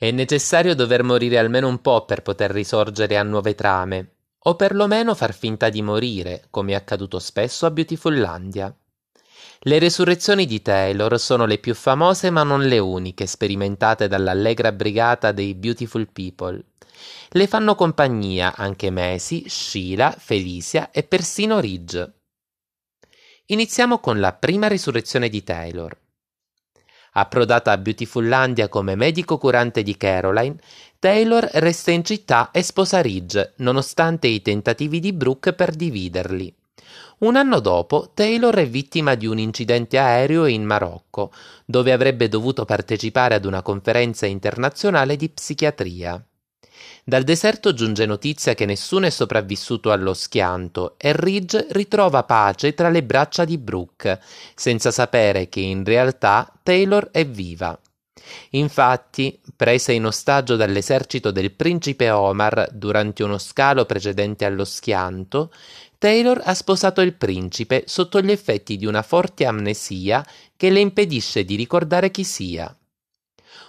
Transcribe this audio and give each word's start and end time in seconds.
È 0.00 0.12
necessario 0.12 0.76
dover 0.76 1.02
morire 1.02 1.38
almeno 1.38 1.66
un 1.66 1.80
po' 1.80 2.04
per 2.04 2.22
poter 2.22 2.52
risorgere 2.52 3.16
a 3.16 3.24
nuove 3.24 3.56
trame, 3.56 4.12
o 4.44 4.54
perlomeno 4.54 5.12
far 5.16 5.34
finta 5.34 5.70
di 5.70 5.82
morire, 5.82 6.44
come 6.50 6.70
è 6.70 6.76
accaduto 6.76 7.18
spesso 7.18 7.66
a 7.66 7.72
Beautifullandia. 7.72 8.72
Le 9.62 9.78
resurrezioni 9.80 10.46
di 10.46 10.62
Taylor 10.62 11.18
sono 11.18 11.46
le 11.46 11.58
più 11.58 11.74
famose 11.74 12.30
ma 12.30 12.44
non 12.44 12.68
le 12.68 12.78
uniche 12.78 13.26
sperimentate 13.26 14.06
dall'allegra 14.06 14.70
brigata 14.70 15.32
dei 15.32 15.56
Beautiful 15.56 16.08
People. 16.12 16.64
Le 17.30 17.46
fanno 17.48 17.74
compagnia 17.74 18.54
anche 18.54 18.90
Macy, 18.90 19.48
Sheila, 19.48 20.14
Felicia 20.16 20.92
e 20.92 21.02
persino 21.02 21.58
Ridge. 21.58 22.12
Iniziamo 23.46 23.98
con 23.98 24.20
la 24.20 24.32
prima 24.32 24.68
risurrezione 24.68 25.28
di 25.28 25.42
Taylor. 25.42 25.98
Approdata 27.12 27.72
a 27.72 27.78
Beautifullandia 27.78 28.68
come 28.68 28.94
medico 28.94 29.38
curante 29.38 29.82
di 29.82 29.96
Caroline, 29.96 30.56
Taylor 30.98 31.48
resta 31.54 31.90
in 31.90 32.04
città 32.04 32.50
e 32.50 32.62
sposa 32.62 33.00
Ridge, 33.00 33.54
nonostante 33.56 34.26
i 34.26 34.42
tentativi 34.42 35.00
di 35.00 35.12
Brooke 35.12 35.52
per 35.52 35.74
dividerli. 35.74 36.54
Un 37.18 37.34
anno 37.34 37.58
dopo, 37.58 38.10
Taylor 38.14 38.54
è 38.54 38.68
vittima 38.68 39.16
di 39.16 39.26
un 39.26 39.38
incidente 39.38 39.98
aereo 39.98 40.46
in 40.46 40.64
Marocco, 40.64 41.32
dove 41.64 41.92
avrebbe 41.92 42.28
dovuto 42.28 42.64
partecipare 42.64 43.34
ad 43.34 43.44
una 43.44 43.62
conferenza 43.62 44.26
internazionale 44.26 45.16
di 45.16 45.28
psichiatria. 45.28 46.24
Dal 47.04 47.24
deserto 47.24 47.72
giunge 47.72 48.06
notizia 48.06 48.54
che 48.54 48.66
nessuno 48.66 49.06
è 49.06 49.10
sopravvissuto 49.10 49.90
allo 49.90 50.14
schianto 50.14 50.94
e 50.98 51.12
Ridge 51.14 51.66
ritrova 51.70 52.24
pace 52.24 52.74
tra 52.74 52.90
le 52.90 53.02
braccia 53.02 53.44
di 53.44 53.56
Brooke, 53.56 54.20
senza 54.54 54.90
sapere 54.90 55.48
che 55.48 55.60
in 55.60 55.84
realtà 55.84 56.52
Taylor 56.62 57.08
è 57.10 57.26
viva. 57.26 57.78
Infatti, 58.50 59.40
presa 59.56 59.92
in 59.92 60.04
ostaggio 60.04 60.56
dall'esercito 60.56 61.30
del 61.30 61.52
principe 61.52 62.10
Omar 62.10 62.68
durante 62.72 63.22
uno 63.22 63.38
scalo 63.38 63.86
precedente 63.86 64.44
allo 64.44 64.64
schianto, 64.64 65.50
Taylor 65.98 66.40
ha 66.44 66.54
sposato 66.54 67.00
il 67.00 67.14
principe 67.14 67.84
sotto 67.86 68.20
gli 68.20 68.30
effetti 68.30 68.76
di 68.76 68.86
una 68.86 69.02
forte 69.02 69.46
amnesia 69.46 70.24
che 70.56 70.70
le 70.70 70.80
impedisce 70.80 71.44
di 71.44 71.56
ricordare 71.56 72.10
chi 72.10 72.24
sia. 72.24 72.72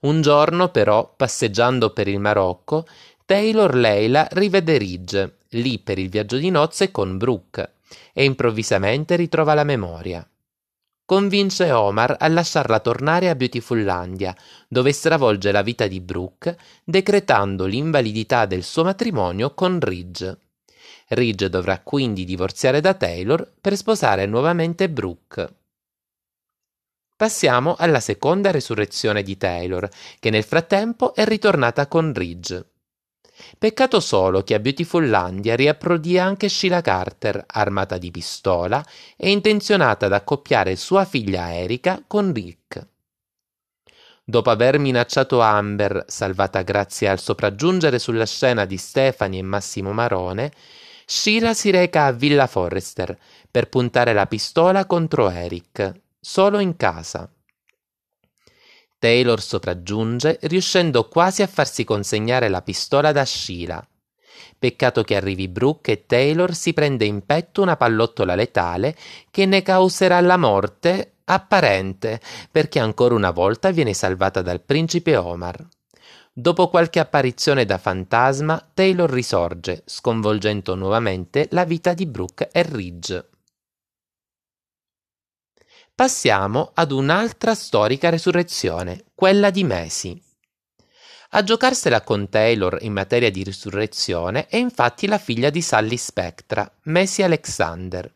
Un 0.00 0.20
giorno, 0.20 0.68
però, 0.70 1.12
passeggiando 1.16 1.90
per 1.90 2.08
il 2.08 2.18
Marocco, 2.18 2.86
Taylor 3.24 3.74
Leila 3.74 4.26
rivede 4.32 4.78
Ridge, 4.78 5.36
lì 5.50 5.78
per 5.78 5.98
il 5.98 6.08
viaggio 6.08 6.36
di 6.36 6.50
nozze 6.50 6.90
con 6.90 7.16
Brooke, 7.16 7.74
e 8.12 8.24
improvvisamente 8.24 9.16
ritrova 9.16 9.54
la 9.54 9.64
memoria. 9.64 10.26
Convince 11.04 11.70
Omar 11.72 12.16
a 12.18 12.28
lasciarla 12.28 12.80
tornare 12.80 13.28
a 13.28 13.34
Beautifullandia, 13.34 14.34
dove 14.68 14.92
stravolge 14.92 15.52
la 15.52 15.62
vita 15.62 15.86
di 15.86 16.00
Brooke, 16.00 16.56
decretando 16.84 17.66
l'invalidità 17.66 18.46
del 18.46 18.62
suo 18.62 18.84
matrimonio 18.84 19.52
con 19.52 19.78
Ridge. 19.80 20.38
Ridge 21.08 21.50
dovrà 21.50 21.80
quindi 21.80 22.24
divorziare 22.24 22.80
da 22.80 22.94
Taylor 22.94 23.50
per 23.60 23.76
sposare 23.76 24.26
nuovamente 24.26 24.88
Brooke. 24.88 25.61
Passiamo 27.22 27.76
alla 27.78 28.00
seconda 28.00 28.50
resurrezione 28.50 29.22
di 29.22 29.36
Taylor, 29.36 29.88
che 30.18 30.28
nel 30.28 30.42
frattempo 30.42 31.14
è 31.14 31.24
ritornata 31.24 31.86
con 31.86 32.12
Ridge. 32.12 32.70
Peccato 33.56 34.00
solo 34.00 34.42
che 34.42 34.54
a 34.54 34.58
Beautifullandia 34.58 35.54
riapprodi 35.54 36.18
anche 36.18 36.48
Sheila 36.48 36.80
Carter, 36.80 37.44
armata 37.46 37.96
di 37.96 38.10
pistola 38.10 38.84
e 39.16 39.30
intenzionata 39.30 40.06
ad 40.06 40.14
accoppiare 40.14 40.74
sua 40.74 41.04
figlia 41.04 41.54
Erika 41.54 42.02
con 42.04 42.32
Rick. 42.32 42.88
Dopo 44.24 44.50
aver 44.50 44.80
minacciato 44.80 45.40
Amber, 45.40 46.02
salvata 46.08 46.62
grazie 46.62 47.06
al 47.06 47.20
sopraggiungere 47.20 48.00
sulla 48.00 48.26
scena 48.26 48.64
di 48.64 48.76
Stephanie 48.76 49.38
e 49.38 49.44
Massimo 49.44 49.92
Marone, 49.92 50.50
Sheila 51.06 51.54
si 51.54 51.70
reca 51.70 52.06
a 52.06 52.10
Villa 52.10 52.48
Forrester 52.48 53.16
per 53.48 53.68
puntare 53.68 54.12
la 54.12 54.26
pistola 54.26 54.86
contro 54.86 55.30
Eric, 55.30 56.00
solo 56.24 56.60
in 56.60 56.76
casa. 56.76 57.28
Taylor 58.96 59.40
sopraggiunge, 59.42 60.38
riuscendo 60.42 61.08
quasi 61.08 61.42
a 61.42 61.48
farsi 61.48 61.82
consegnare 61.82 62.48
la 62.48 62.62
pistola 62.62 63.10
da 63.10 63.24
Sheila. 63.24 63.84
Peccato 64.56 65.02
che 65.02 65.16
arrivi 65.16 65.48
Brooke 65.48 65.90
e 65.90 66.06
Taylor 66.06 66.54
si 66.54 66.72
prende 66.72 67.04
in 67.06 67.26
petto 67.26 67.62
una 67.62 67.76
pallottola 67.76 68.36
letale 68.36 68.96
che 69.32 69.46
ne 69.46 69.62
causerà 69.62 70.20
la 70.20 70.36
morte 70.36 71.14
apparente, 71.24 72.20
perché 72.48 72.78
ancora 72.78 73.16
una 73.16 73.32
volta 73.32 73.72
viene 73.72 73.92
salvata 73.92 74.42
dal 74.42 74.60
principe 74.60 75.16
Omar. 75.16 75.66
Dopo 76.32 76.68
qualche 76.68 77.00
apparizione 77.00 77.64
da 77.64 77.78
fantasma, 77.78 78.64
Taylor 78.72 79.10
risorge, 79.10 79.82
sconvolgendo 79.86 80.76
nuovamente 80.76 81.48
la 81.50 81.64
vita 81.64 81.92
di 81.92 82.06
Brooke 82.06 82.48
e 82.52 82.62
Ridge. 82.62 83.30
Passiamo 85.94 86.70
ad 86.72 86.90
un'altra 86.90 87.54
storica 87.54 88.08
resurrezione, 88.08 89.04
quella 89.14 89.50
di 89.50 89.62
Macy. 89.62 90.18
A 91.32 91.42
giocarsela 91.42 92.00
con 92.00 92.30
Taylor 92.30 92.78
in 92.80 92.94
materia 92.94 93.30
di 93.30 93.42
risurrezione 93.42 94.46
è 94.46 94.56
infatti 94.56 95.06
la 95.06 95.18
figlia 95.18 95.50
di 95.50 95.60
Sally 95.60 95.98
Spectra, 95.98 96.68
Macy 96.84 97.22
Alexander. 97.22 98.10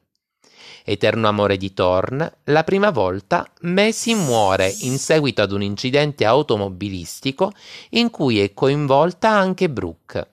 Eterno 0.85 1.29
amore 1.29 1.59
di 1.59 1.75
Thorn, 1.75 2.33
la 2.45 2.65
prima 2.65 2.91
volta 2.91 3.47
Macy 3.61 4.15
muore 4.15 4.75
in 4.81 4.97
seguito 4.97 5.43
ad 5.43 5.53
un 5.53 5.61
incidente 5.61 6.25
automobilistico 6.25 7.53
in 7.91 8.09
cui 8.09 8.41
è 8.41 8.55
coinvolta 8.55 9.29
anche 9.29 9.69
Brooke. 9.69 10.31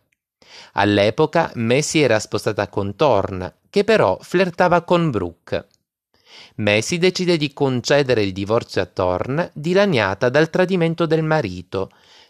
All'epoca 0.73 1.51
Macy 1.55 1.99
era 1.99 2.19
sposata 2.19 2.69
con 2.69 2.95
Thorn, 2.95 3.53
che 3.69 3.83
però 3.83 4.17
flirtava 4.21 4.83
con 4.83 5.11
Brooke. 5.11 5.67
Macy 6.55 6.97
decide 6.97 7.37
di 7.37 7.53
concedere 7.53 8.23
il 8.23 8.33
divorzio 8.33 8.81
a 8.81 8.85
Thorn, 8.85 9.51
dilaniata 9.53 10.29
dal 10.29 10.49
tradimento 10.49 11.05
del 11.05 11.23
marito, 11.23 11.89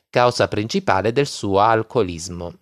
causa 0.09 0.47
principale 0.47 1.11
del 1.11 1.27
suo 1.27 1.59
alcolismo. 1.59 2.53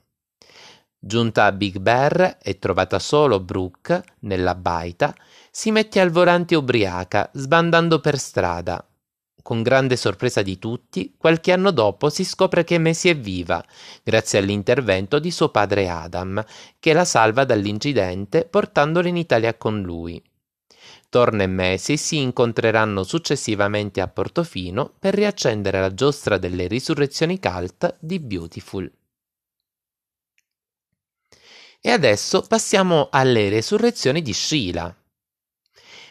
Giunta 0.98 1.46
a 1.46 1.52
Big 1.52 1.80
Bear 1.80 2.38
e 2.42 2.60
trovata 2.60 3.00
solo 3.00 3.40
Brooke 3.40 4.04
nella 4.20 4.56
baita, 4.56 5.16
si 5.50 5.72
mette 5.72 6.00
al 6.00 6.12
volante 6.12 6.56
ubriaca, 6.56 7.30
sbandando 7.34 8.00
per 8.00 8.20
strada. 8.20 8.86
Con 9.42 9.64
grande 9.64 9.96
sorpresa 9.96 10.44
di 10.44 10.60
tutti, 10.60 11.16
qualche 11.18 11.52
anno 11.52 11.72
dopo 11.72 12.10
si 12.10 12.24
scopre 12.24 12.64
che 12.64 12.78
Macy 12.78 13.10
è 13.10 13.18
viva, 13.18 13.64
grazie 14.04 14.38
all'intervento 14.38 15.18
di 15.18 15.32
suo 15.32 15.50
padre 15.50 15.90
Adam, 15.90 16.46
che 16.80 16.94
la 16.94 17.06
salva 17.06 17.44
dall'incidente 17.44 18.46
portandola 18.46 19.08
in 19.08 19.18
Italia 19.18 19.56
con 19.56 19.82
lui. 19.82 20.22
Torna 21.12 21.44
e 21.44 21.48
Macy 21.48 21.98
si 21.98 22.20
incontreranno 22.20 23.04
successivamente 23.04 24.00
a 24.00 24.08
Portofino 24.08 24.94
per 24.98 25.14
riaccendere 25.14 25.82
la 25.82 25.94
giostra 25.94 26.38
delle 26.38 26.68
risurrezioni 26.68 27.38
cult 27.38 27.98
di 28.00 28.18
Beautiful. 28.18 28.90
E 31.82 31.92
adesso 31.92 32.44
passiamo 32.48 33.10
alle 33.12 33.50
resurrezioni 33.50 34.22
di 34.22 34.32
Sheila. 34.32 34.96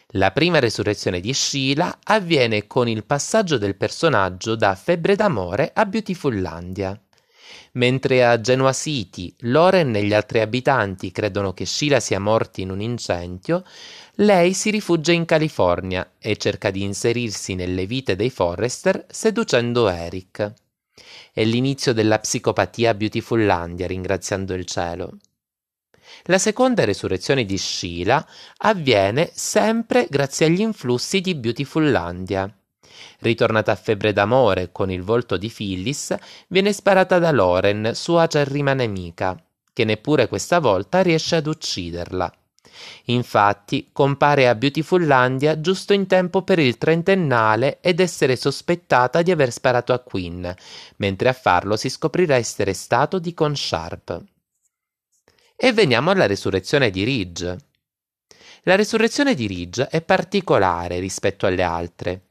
La 0.08 0.32
prima 0.32 0.58
resurrezione 0.58 1.20
di 1.20 1.32
Sheila 1.32 2.00
avviene 2.04 2.66
con 2.66 2.86
il 2.86 3.06
passaggio 3.06 3.56
del 3.56 3.76
personaggio 3.76 4.54
da 4.54 4.74
Febbre 4.74 5.16
d'amore 5.16 5.70
a 5.72 5.86
Beautifullandia. 5.86 7.02
Mentre 7.72 8.24
a 8.24 8.40
Genoa 8.40 8.72
City 8.72 9.34
Loren 9.40 9.94
e 9.94 10.04
gli 10.04 10.12
altri 10.12 10.40
abitanti 10.40 11.12
credono 11.12 11.52
che 11.52 11.66
Sheila 11.66 12.00
sia 12.00 12.18
morta 12.18 12.60
in 12.60 12.70
un 12.70 12.80
incendio, 12.80 13.64
lei 14.14 14.52
si 14.54 14.70
rifugia 14.70 15.12
in 15.12 15.24
California 15.24 16.12
e 16.18 16.36
cerca 16.36 16.70
di 16.70 16.82
inserirsi 16.82 17.54
nelle 17.54 17.86
vite 17.86 18.16
dei 18.16 18.30
Forrester 18.30 19.06
seducendo 19.08 19.88
Eric. 19.88 20.52
È 21.32 21.44
l'inizio 21.44 21.92
della 21.92 22.18
psicopatia 22.18 22.94
Beautifullandia, 22.94 23.86
ringraziando 23.86 24.52
il 24.54 24.66
cielo. 24.66 25.18
La 26.24 26.38
seconda 26.38 26.84
resurrezione 26.84 27.44
di 27.44 27.56
Sheila 27.56 28.26
avviene 28.58 29.30
sempre 29.32 30.06
grazie 30.10 30.46
agli 30.46 30.60
influssi 30.60 31.20
di 31.20 31.34
Beautifullandia. 31.34 32.52
Ritornata 33.20 33.72
a 33.72 33.76
febbre 33.76 34.12
d'amore 34.12 34.70
con 34.72 34.90
il 34.90 35.02
volto 35.02 35.36
di 35.36 35.48
Phyllis, 35.48 36.14
viene 36.48 36.72
sparata 36.72 37.18
da 37.18 37.30
Loren, 37.30 37.92
sua 37.94 38.22
acerrima 38.22 38.74
nemica, 38.74 39.36
che 39.72 39.84
neppure 39.84 40.28
questa 40.28 40.58
volta 40.58 41.02
riesce 41.02 41.36
ad 41.36 41.46
ucciderla. 41.46 42.32
Infatti 43.06 43.90
compare 43.92 44.48
a 44.48 44.54
Beautifullandia 44.54 45.60
giusto 45.60 45.92
in 45.92 46.06
tempo 46.06 46.42
per 46.42 46.58
il 46.58 46.78
trentennale 46.78 47.80
ed 47.80 48.00
essere 48.00 48.36
sospettata 48.36 49.22
di 49.22 49.30
aver 49.30 49.52
sparato 49.52 49.92
a 49.92 49.98
Quinn, 49.98 50.46
mentre 50.96 51.28
a 51.28 51.32
farlo 51.32 51.76
si 51.76 51.88
scoprirà 51.88 52.36
essere 52.36 52.72
stato 52.72 53.18
Deacon 53.18 53.56
Sharp. 53.56 54.24
E 55.56 55.72
veniamo 55.72 56.10
alla 56.10 56.26
resurrezione 56.26 56.90
di 56.90 57.04
Ridge. 57.04 57.56
La 58.62 58.76
resurrezione 58.76 59.34
di 59.34 59.46
Ridge 59.46 59.88
è 59.88 60.00
particolare 60.00 60.98
rispetto 61.00 61.46
alle 61.46 61.62
altre. 61.62 62.22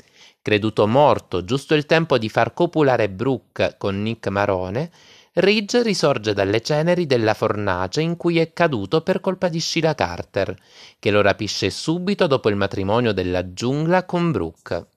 Creduto 0.41 0.87
morto 0.87 1.43
giusto 1.43 1.75
il 1.75 1.85
tempo 1.85 2.17
di 2.17 2.29
far 2.29 2.53
copulare 2.53 3.09
Brooke 3.09 3.75
con 3.77 4.01
Nick 4.01 4.27
Marone, 4.27 4.89
Ridge 5.33 5.83
risorge 5.83 6.33
dalle 6.33 6.61
ceneri 6.61 7.05
della 7.05 7.33
fornace 7.33 8.01
in 8.01 8.17
cui 8.17 8.39
è 8.39 8.51
caduto 8.51 9.01
per 9.01 9.19
colpa 9.19 9.47
di 9.47 9.59
Sheila 9.59 9.95
Carter, 9.95 10.55
che 10.97 11.11
lo 11.11 11.21
rapisce 11.21 11.69
subito 11.69 12.25
dopo 12.25 12.49
il 12.49 12.55
matrimonio 12.55 13.13
della 13.13 13.53
giungla 13.53 14.05
con 14.05 14.31
Brooke. 14.31 14.87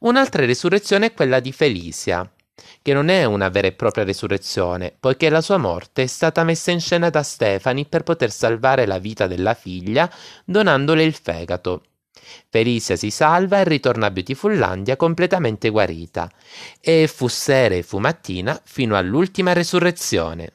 Un'altra 0.00 0.44
risurrezione 0.44 1.06
è 1.06 1.14
quella 1.14 1.40
di 1.40 1.52
Felicia, 1.52 2.30
che 2.80 2.92
non 2.92 3.08
è 3.08 3.24
una 3.24 3.48
vera 3.48 3.66
e 3.66 3.72
propria 3.72 4.04
risurrezione, 4.04 4.96
poiché 4.98 5.28
la 5.28 5.40
sua 5.40 5.58
morte 5.58 6.04
è 6.04 6.06
stata 6.06 6.44
messa 6.44 6.70
in 6.70 6.80
scena 6.80 7.10
da 7.10 7.22
Stephanie 7.22 7.86
per 7.86 8.04
poter 8.04 8.30
salvare 8.30 8.86
la 8.86 8.98
vita 8.98 9.26
della 9.26 9.54
figlia 9.54 10.10
donandole 10.44 11.02
il 11.02 11.14
fegato. 11.14 11.82
Felicia 12.48 12.96
si 12.96 13.10
salva 13.10 13.60
e 13.60 13.64
ritorna 13.64 14.06
a 14.06 14.10
Beautifullandia 14.10 14.96
completamente 14.96 15.68
guarita, 15.68 16.30
e 16.80 17.06
fu 17.06 17.28
sera 17.28 17.74
e 17.74 17.82
fu 17.82 17.98
mattina 17.98 18.60
fino 18.64 18.96
all'ultima 18.96 19.52
resurrezione. 19.52 20.52